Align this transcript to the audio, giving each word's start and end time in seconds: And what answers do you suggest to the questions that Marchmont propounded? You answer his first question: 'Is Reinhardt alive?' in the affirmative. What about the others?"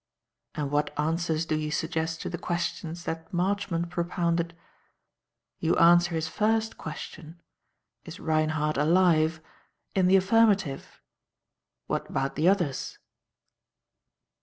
And 0.55 0.71
what 0.71 0.99
answers 0.99 1.45
do 1.45 1.53
you 1.53 1.69
suggest 1.69 2.21
to 2.23 2.29
the 2.31 2.39
questions 2.39 3.03
that 3.03 3.31
Marchmont 3.31 3.91
propounded? 3.91 4.57
You 5.59 5.75
answer 5.77 6.15
his 6.15 6.27
first 6.27 6.75
question: 6.75 7.39
'Is 8.03 8.19
Reinhardt 8.19 8.77
alive?' 8.77 9.41
in 9.93 10.07
the 10.07 10.15
affirmative. 10.15 10.99
What 11.85 12.09
about 12.09 12.33
the 12.35 12.47
others?" 12.49 12.97